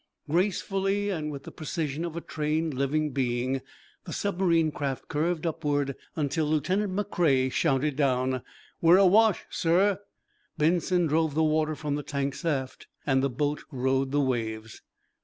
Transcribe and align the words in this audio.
Gracefully, 0.27 1.11
and 1.11 1.29
with, 1.31 1.43
the 1.43 1.51
precision 1.51 2.03
of 2.03 2.15
a 2.15 2.21
trained 2.21 2.73
living 2.73 3.11
being, 3.11 3.61
the 4.05 4.11
submarine 4.11 4.71
craft 4.71 5.07
curved 5.07 5.45
upward 5.45 5.95
until 6.15 6.47
Lieutenant 6.49 6.91
McCrea 6.95 7.51
shouted 7.51 7.97
down: 7.97 8.41
"We're 8.81 8.97
awash, 8.97 9.43
sir" 9.51 9.99
Benson 10.57 11.05
drove 11.05 11.35
the 11.35 11.43
water 11.43 11.75
from 11.75 11.93
the 11.97 12.01
tanks 12.01 12.43
aft, 12.43 12.87
and 13.05 13.21
the 13.21 13.29
boat 13.29 13.61
rode 13.69 14.09
the 14.11 14.19
waves. 14.21 14.81